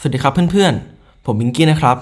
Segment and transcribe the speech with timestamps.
[0.00, 1.96] สวัสดีครับเพื่อนๆ ผมบิงกี้นะครับ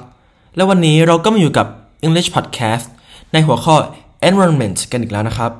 [0.56, 1.67] และวันนี้เราก็มาอยู่กับ
[2.07, 2.86] English Podcast
[3.33, 3.75] ในหัวข้อ
[4.28, 5.52] Environment กันอีกแล้วนะครับ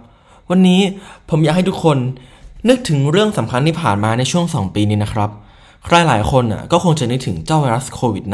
[0.51, 0.81] วันนี้
[1.31, 1.99] ผมอยากให้ทุกคน
[2.69, 5.31] นึกถึงเรื่องสำคัญที่ผ่านมาในช่วง 2 ปีนี้นะครับ
[5.85, 8.25] ใครหลายคนอะก็คงจะนึกถึงเจ้าไวรัสโควิด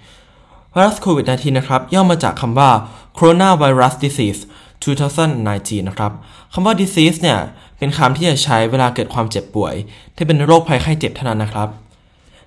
[0.00, 2.70] -19 ไวรัสโควิด -19 นะครับ ย่อมาจากคำว่า
[3.18, 4.40] Coronavirus Disease
[5.14, 6.12] 2019 นะครับ
[6.52, 7.38] คำว่า disease เนี่ย
[7.78, 9.74] เป็นคำที่จะใช้เวลาเกิดความเจ็บป่วย
[10.16, 11.70] ที่เป็นโรคภัยไข้เจ็บเท่านั้นนะครับ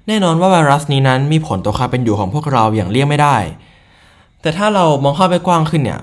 [0.09, 3.37] แน่นอนว่าไวรัสนี้นั้นมีผลต่อความเป็นอยู่ของพวกเราอย่างเลี่ยงไม่ได้
[4.41, 5.99] แต่ถ้าเรามองเข้าไปกว้างขึ้นเนี่ย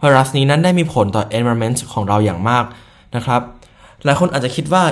[0.00, 2.64] ไวรัสนี้นั้นได้มีผลต่อ environment ของเราอย่างมาก
[3.16, 3.40] นะครับ
[4.04, 4.82] หลายคนอาจจะคิดว่า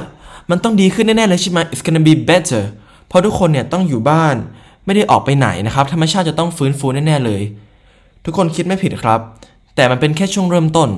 [0.50, 2.62] มันต้องดีขึ้นแน่ๆเลยใช่ไหม it's gonna be better
[3.08, 4.36] เพราะทุกคนเนี่ยต้องอยู่บ้าน
[4.84, 7.42] ไม่ได้ออกไปไหนนะครับ ธรรมชาติจะต้องฟื้นฟูแน่ๆเลย
[8.24, 9.20] ทุกคนคิดไม่ผิดครับ
[9.74, 10.88] แต่มันเป็นแค่ช่วงเริ่มต้น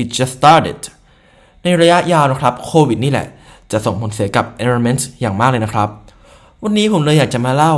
[0.00, 0.80] it just started
[1.62, 3.26] ในระยะยาวนะครับโควิดนี่แหละ
[3.72, 5.90] จะส่งผลเสียกับ environment อย่างมากเลยนะครับ
[6.62, 7.74] วันนี้ผมเลยอยากจะมาเล่า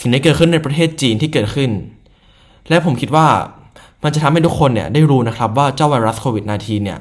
[0.00, 1.70] สิ่งที่เกิดขึ้นในประเทศจีนที่เกิดขึ้น
[2.68, 3.26] และผมคิดว่า
[4.02, 6.98] มันจะทำให้ทุกคนเนี่ยได้รู้นะครับว่าเจ้าไวรัสโควิด -19 เนี่ย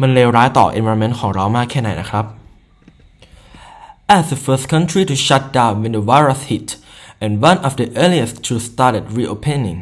[0.00, 2.24] มันเลวร้ายต่อ environment ของเรามากแค่ไหนนะครับ
[4.16, 6.68] As the first country to shut down when the virus hit
[7.22, 9.78] and one of the earliest to start reopening,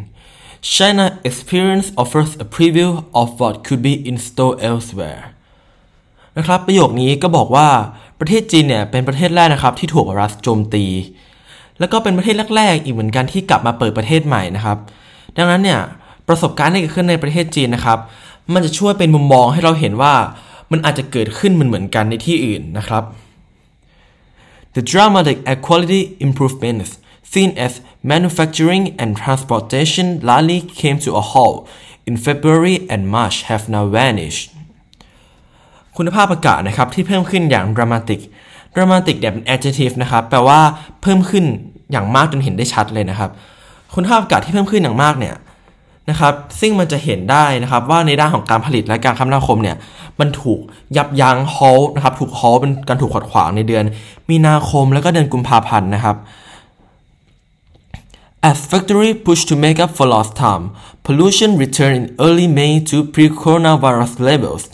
[0.76, 5.22] China experience offers a preview of what could be in store elsewhere.
[6.38, 7.68] นะครับประโยคนี้ก็บอกว่า
[8.20, 10.84] ประเทศจีนเนี่ยเป็นประเทศแรกนะครับที่ถูกไวรัสโจมตี
[11.78, 14.78] แล้วก็เป็นประเทศแรกๆอีกเหมือนกันที่กลับมาเปิดประเทศใหม่นะครับ
[15.36, 15.80] ดังนั้นเนี่ย
[16.28, 17.98] ประสบการณ์ที่เกิดขึ้นในประเทศจีนนะครับ
[18.52, 20.14] มันจะช่วยเป็นมุมมองให้เราเห็นว่า
[20.72, 23.04] มันอาจจะเกิดขึ้นเหมือนๆกันในที่อื่นนะครับ
[24.74, 26.90] The dramatic air quality improvements
[27.32, 27.72] seen as
[28.12, 31.56] manufacturing and transportation largely came to a halt
[32.08, 34.55] in February and March have now vanished.
[35.96, 38.20] คุณภาพอากาศนะครับที่เพิ่มขึ้นอย่าง dramatic
[38.74, 40.60] dramatic เนี่ยเป็น adjective นะครับแปลว่า
[41.02, 41.44] เพิ่มขึ้น
[41.92, 43.30] อย่างมากจนเห็นได้ชัดเลยนะครับ
[43.94, 45.34] คุณภาพอากาศที่เพิ่มขึ้นอย่างมากเนี่ย
[46.10, 49.76] นะครับ ซึ่งมันจะเห็นได้นะครับว่าในด้านของการผลิตและการคมนาคมเนี่ย
[50.20, 50.60] มันถูก
[50.96, 53.84] ยับยั้งฮอลนะครับ ถูกฮอลเป็นการถูกขัดขวางในเดือน
[54.30, 56.16] มีนาคมแล้วก็เดือนกุมภาพันธ์นะครับ
[58.48, 60.64] As factory push to make up for lost time,
[61.04, 64.64] pollution returned in early May to pre-coronavirus levels,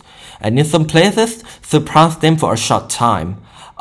[0.45, 1.33] and in some places
[1.71, 3.29] surpassed them for a short time,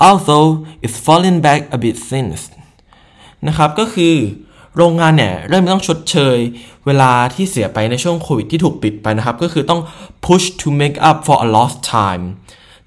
[0.07, 0.49] although
[0.83, 2.41] it's fallen back a bit since.
[3.47, 4.15] นะครับก็คือ
[4.77, 6.37] โรงงานเนี่ยเริ่มต้องชดเชย
[6.85, 9.81] เวลาที่เสียไปในช่วงโควิดที่ถูกปิดไปนะครับ ก็คือต้อง
[10.25, 12.23] push to make up for a lost time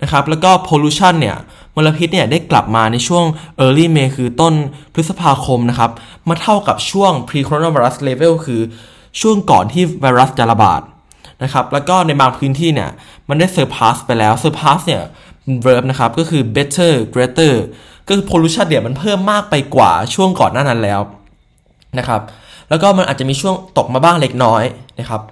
[0.03, 1.37] นะครับแล้วก็ pollution เนี่ย
[1.75, 3.25] มลพิษเนี่ยได้กลับมาในช่วง
[3.65, 4.55] early May คือต้น
[4.95, 5.91] พฤษภาคมนะครับ
[6.29, 8.61] มาเท่ากับช่วง pre coronavirus level คือ
[9.21, 10.81] ช่วงก่อนที่ไวรัสจะระบาด
[11.45, 12.91] นะครับแล้วก็ในบางพื้นที่เนี่ย
[13.29, 15.03] มันได้ surpass ไปแล้ว surpass เนี่ย
[15.65, 17.55] verb นะครับก็คือ better greater
[18.07, 21.01] ก็คือ pollution เนี่ยมันเพิ่มมากไปกว่าช่วงก่อนหน้านั้นแล้ว
[21.99, 22.21] นะครับ
[22.69, 24.63] แล้วก็มันอาจจะมีช่วงตกมาบ้างเล็กน้อย
[25.01, 25.23] นะครับ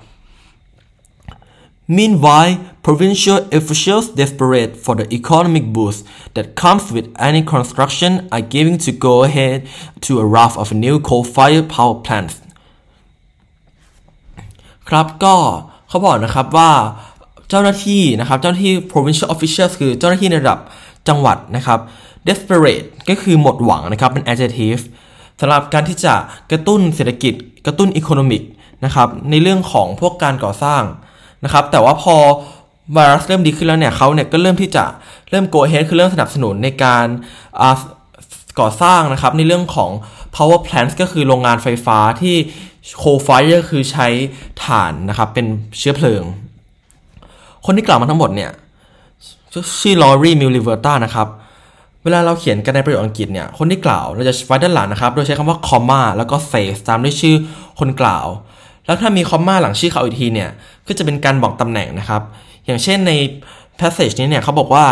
[1.98, 2.54] Meanwhile,
[2.86, 8.92] provincial officials desperate for the economic boost that comes with any construction are giving to
[8.92, 9.58] go ahead
[10.00, 12.36] to a raft of new coal-fired power plants.
[14.88, 15.36] ครับก็
[15.92, 16.70] เขาบอกนะครับว่า
[17.48, 20.58] เจ้าหน้าที่นะครับเจ้าหน้าที่ provincial officials คือเจ้าหน้าที่ในระดับ
[21.08, 21.78] จังหวัดนะครับ
[22.26, 24.82] desperate ก็คือหมดหวังนะครับเป็น adjective
[25.41, 26.14] สำหรับการที่จะ
[26.50, 27.34] กระตุ้นเศรษฐกิจ
[27.66, 28.42] กระตุ้น economic
[28.84, 30.82] นะครับในเรื่องของพวกการก่อสร้าง
[31.44, 32.16] นะครับแต่ว่าพอ
[32.92, 34.84] ไวรัสเริ่มดีขึ้นแล้วเนี่ยเขาเนี่ยก็เริ่มที่จะ
[35.30, 37.06] เริ่ม go ahead คือเริ่มสนับสนุนในการ
[38.60, 39.91] ก่อสร้างนะครับในเรื่องของ
[40.36, 42.36] power plants ก็คือโรงงานไฟฟ้าที่
[43.03, 44.09] coal fire คือใช้
[44.65, 45.47] ถ่านนะครับ เป็น
[45.78, 46.22] เชื้อเพลิง
[47.65, 48.50] คนที่กล่าวมาทั้งหมดเนี่ย
[49.81, 51.28] ชื่อลอรีมิลลิเวอร์ตานะครับ
[52.03, 57.37] เวลาเราเขียนกันในประโยคอังกฤษเนี่ย คนที่กล่าวเราจะไว้ด้านหลังนะครับ โดยใช้คำว่า comma แล้วก็ says ตามด้วยชื่อ
[57.78, 58.26] คนกล่าว
[58.87, 60.50] แล้วถ้ามี comma หลังชื่อเขาอีกทีเนี่ย
[60.87, 62.22] ก็จะเป็นการบอกตำแหน่งนะครับ
[62.66, 63.12] อย่างเช่นใน
[63.81, 64.87] passage นี้เนี่ยเขาบอกว่า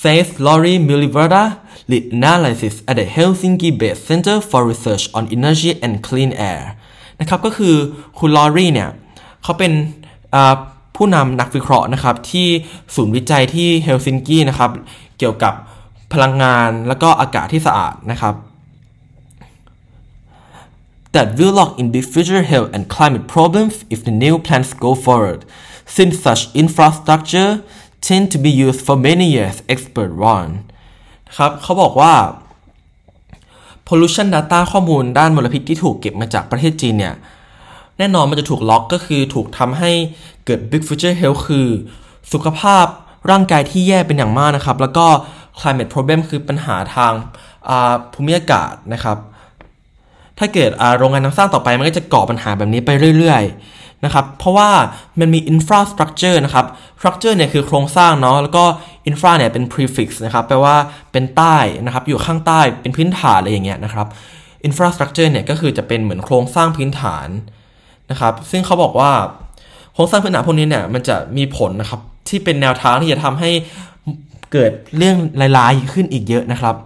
[0.00, 1.44] says Lori Miliverda
[1.90, 6.62] lead analysis at the Helsinki based Center for Research on Energy and Clean Air
[7.20, 7.74] นะครับก็คือ
[8.18, 8.90] คุณลอรี่เนี่ย
[9.42, 9.72] เขาเป็น
[10.96, 12.48] ผู้นำนักวิเคราะห์นะครับที่
[12.94, 14.70] ศูนย์วิจัยที่เฮลซิงกินะครับ
[15.18, 15.54] เกี่ยวกับ
[16.12, 18.34] พลังงานแล้วก็อากาศที่สะอาดนะครับ
[21.14, 24.90] that will lock in big future health and climate problems if the new plans go
[25.06, 25.40] forward,
[25.96, 27.50] since such infrastructure
[28.08, 30.50] tend to be used for many years, expert warn
[31.36, 32.12] ครับเขาบอกว่า
[33.88, 37.14] pollution data ข้อมูลด้านมลพิษที่ถูกเก็บมาจากประเทศจีนเนี่ย
[37.98, 39.90] แน่นอนมันจะถูกล็อกก็คือถูกทำให้
[40.44, 41.66] เกิด big future health คือ
[42.32, 42.86] สุขภาพ
[43.30, 45.06] ร่างกายที่แย่เป็นอย่างมากนะครับ แล้วก็
[45.58, 47.12] climate problem คือปัญหาทาง
[48.12, 49.18] ภูมิอากาศนะครับ
[50.38, 54.70] ถ้าเกิดโรงงานน้ำสร้างต่อไปมันก็จะก่อปัญหาแบบนี้ไปเรื่อย ๆ นะครับ เพราะว่า
[55.20, 56.66] มันมี infrastructure นะครับ
[56.98, 58.64] structure เนี่ยคือโครงสร้างเนาะ แล้วก็
[59.10, 60.76] infra เนี่ยเป็น prefix นะครับ แปลว่า
[61.12, 64.06] เป็นใต้นะครับ อยู่ข้างใต้ เป็นพื้นฐานอะไรอย่างเงี้ยนะครับ
[64.68, 67.28] infrastructure เนี่ยก็คือจะเป็นเหมือนโครงสร้างพื้นฐาน
[68.10, 69.12] นะครับ ซึ่งเขาบอกว่า
[69.94, 73.50] โครงสร้างพื้นฐานพวกนี้เนี่ยมันจะมีผลนะครับที่เป็นแนวทางที่จะทำให้
[74.52, 75.16] เกิดเรื่อง
[75.58, 76.76] ร้ายๆขึ้นอีกเยอะนะครับ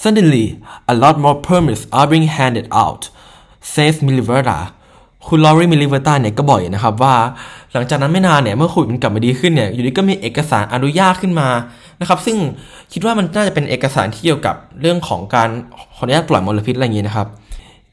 [0.00, 0.46] Suddenly
[0.92, 3.02] a lot more permits are being handed out
[3.72, 4.58] says Myllyvirta
[5.32, 7.14] คุณลอรีมิลิเวต้าเนี่ยก็บอกนะครับว่า
[7.72, 11.48] หลังจากนั้นไม่นานเนี่ยเมื่อโควิดมันกลับมาดีขึ้นเนี่ยอยู่ดีก็มีเอกสารอนุญาตขึ้นมา
[12.00, 12.36] นะครับ ซึ่ง
[12.92, 15.48] คิดว่ามันน่าจะเป็นเอกสารที่เกี่ยวกับเรื่องของการ
[15.96, 17.26] ขออนุญาตปล่อยมลพิษอะไรอย่างนี้นะครับ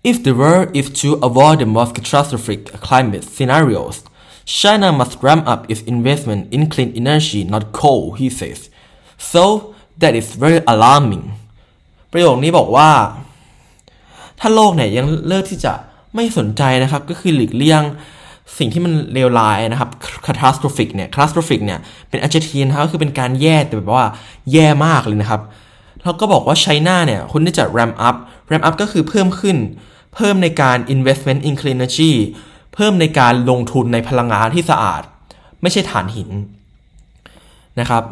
[0.10, 3.96] If the world is to avoid the most catastrophic climate scenarios
[4.60, 8.60] China must ramp up its investment in clean energy not coal he says
[9.32, 9.44] so
[10.02, 11.26] that is very alarming
[12.12, 12.90] ประโยคนี้บอกว่า
[14.40, 15.74] ถ้าโลกเนี่ยยังเลิกที่จะ
[16.18, 17.84] ไม่สนใจนะครับ ก็คือหลีกเลี่ยง
[18.58, 19.90] สิ่งที่มันเลวร้ายนะครับ
[20.26, 21.80] catastrophic เนี่ย catastrophic เนี่ย
[22.10, 24.06] เป็น adjective นะครับก็คือเป็นการแย่แต่แบบว่า
[24.52, 25.42] แย่มากเลยนะครับ
[26.04, 28.16] แล้วก็บอกว่าไชน่าเนี่ยคุณที่จะ ramp up
[28.50, 29.58] ramp up ก็คือเพิ่มขึ้น
[30.16, 32.12] เพิ่มในการ investment in clean energy
[32.74, 35.04] เพิ่มในการลงทุนในพลังงานที่สะอาด
[35.62, 36.30] ไม่ใช่ถ่านหิน
[37.80, 38.04] นะครับ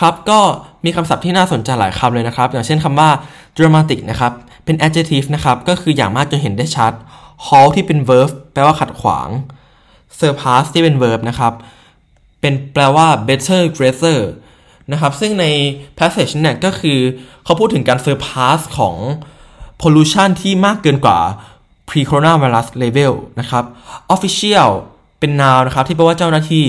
[0.00, 0.40] ครับก็
[0.84, 3.08] มีคำศัพท์ที่น่าสนใจหลายคำเลยนะครับ อย่างเช่นคำว่า
[3.56, 4.32] dramatic นะครับ
[4.68, 6.92] เป็น adjective นะครับ ก็คืออย่างมากจนเห็นได้ชัด
[7.46, 9.28] halt ที่เป็น verb แปลว่าขัดขวาง
[10.18, 11.52] surpass ที่เป็น verb นะครับ
[12.40, 14.20] เป็นแปลว่า better greater
[14.92, 15.46] นะครับ ซึ่งใน
[15.98, 16.98] passage เนี่ยก็คือ
[17.44, 18.96] เขาพูดถึงการ surpass ของ
[19.80, 21.18] pollution ที่มากเกินกว่า
[21.88, 23.64] pre-coronavirus level นะครับ
[24.14, 24.70] official
[25.20, 26.66] เป็น noun นะครับ ที่แปลว่าเจ้าหน้าที่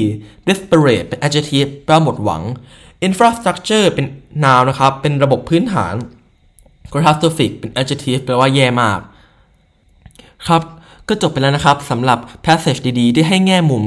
[0.48, 2.42] desperate เป็น adjective แปลว่าหมดหวัง
[3.08, 4.06] infrastructure เป็น
[4.44, 5.96] noun นะครับ เป็นระบบพื้นฐาน
[6.92, 9.00] catastrophic เป็น adjective แปลว่าแย่มาก
[10.48, 10.62] ครับ
[11.08, 13.84] ก็จบไปแล้วนะครับสำหรับ passage ดีๆ ที่ให้แง่มุม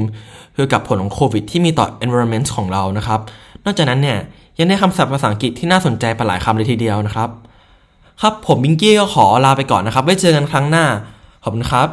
[0.55, 3.19] เกี่ยวกับผลของโควิดที่มีต่อ environment ของเรานะครับ
[3.65, 4.19] นอกจากนั้นเนี่ย
[4.59, 7.29] ยังได้คำศัพท์ภาษาอังกฤษที่น่าสนใจไปหลายคำเลยทีเดียวนะครับ
[8.21, 10.85] ครับผมบิงกี้ก็ขอลาไปก่อนนะครับ ไว้เจอกันครั้งหน้า
[11.43, 11.87] ขอบคุณครับ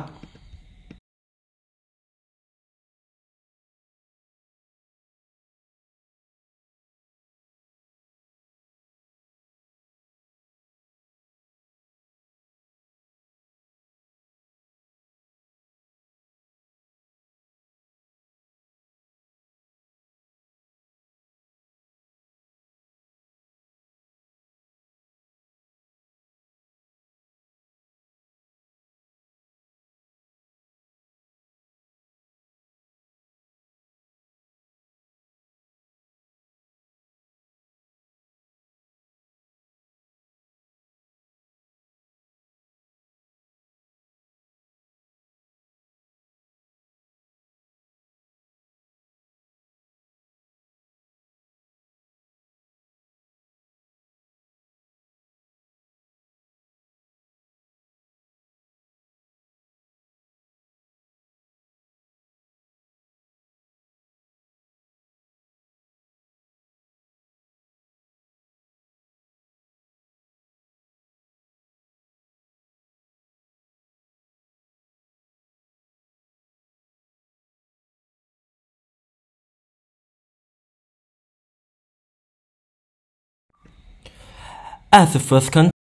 [84.93, 85.71] As the first country